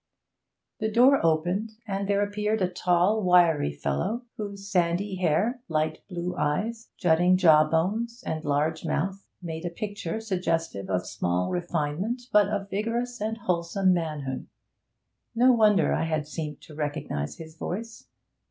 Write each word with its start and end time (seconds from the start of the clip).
The 0.79 0.89
door 0.89 1.23
opened, 1.23 1.73
and 1.85 2.07
there 2.09 2.23
appeared 2.23 2.59
a 2.63 2.67
tall, 2.67 3.21
wiry 3.21 3.71
fellow, 3.71 4.23
whose 4.35 4.67
sandy 4.67 5.13
hair, 5.17 5.61
light 5.67 6.01
blue 6.09 6.35
eyes, 6.35 6.89
jutting 6.97 7.37
jawbones, 7.37 8.23
and 8.25 8.43
large 8.43 8.83
mouth 8.83 9.23
made 9.43 9.63
a 9.63 9.69
picture 9.69 10.19
suggestive 10.19 10.89
of 10.89 11.05
small 11.05 11.51
refinement 11.51 12.23
but 12.33 12.47
of 12.47 12.71
vigorous 12.71 13.21
and 13.21 13.37
wholesome 13.37 13.93
manhood. 13.93 14.47
No 15.35 15.51
wonder 15.51 15.93
I 15.93 16.05
had 16.05 16.27
seemed 16.27 16.61
to 16.61 16.73
recognise 16.73 17.37
his 17.37 17.55
voice. 17.55 18.07